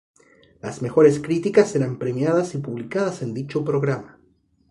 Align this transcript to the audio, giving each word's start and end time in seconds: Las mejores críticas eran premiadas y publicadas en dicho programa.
Las 0.61 0.81
mejores 0.81 1.19
críticas 1.19 1.75
eran 1.75 1.99
premiadas 1.99 2.55
y 2.55 2.57
publicadas 2.57 3.21
en 3.21 3.35
dicho 3.35 3.63
programa. 3.63 4.17